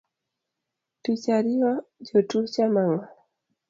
[1.01, 1.71] Tich ariyo
[2.07, 3.01] jotuo chamo ang’o?